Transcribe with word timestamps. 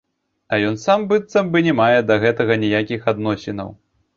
А 0.55 0.57
ён 0.69 0.77
сам 0.83 1.03
быццам 1.11 1.51
бы 1.55 1.63
не 1.67 1.73
мае 1.81 2.01
да 2.09 2.19
гэтага 2.27 2.61
ніякіх 2.65 3.07
адносінаў. 3.15 3.71